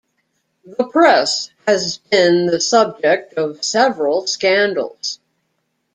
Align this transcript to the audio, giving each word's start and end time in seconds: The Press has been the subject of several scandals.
The 0.65 0.85
Press 0.85 1.51
has 1.67 1.99
been 1.99 2.47
the 2.47 2.59
subject 2.59 3.35
of 3.35 3.63
several 3.63 4.25
scandals. 4.25 5.19